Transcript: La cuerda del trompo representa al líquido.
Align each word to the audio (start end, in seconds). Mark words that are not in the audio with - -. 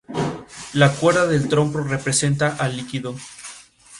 La 0.73 0.91
cuerda 0.91 1.27
del 1.27 1.47
trompo 1.47 1.77
representa 1.83 2.55
al 2.55 2.75
líquido. 2.75 3.13